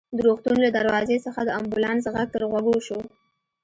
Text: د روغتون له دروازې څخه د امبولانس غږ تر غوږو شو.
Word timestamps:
د 0.15 0.17
روغتون 0.27 0.57
له 0.65 0.69
دروازې 0.77 1.17
څخه 1.25 1.41
د 1.43 1.49
امبولانس 1.59 2.03
غږ 2.13 2.27
تر 2.33 2.43
غوږو 2.49 2.75
شو. 2.87 2.99